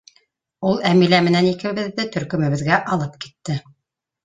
Ул 0.69 0.79
Әмилә 0.91 1.19
менән 1.27 1.51
икебеҙҙе 1.51 2.07
төркөмөбөҙгә 2.17 2.83
алып 2.97 3.23
китте. 3.27 3.63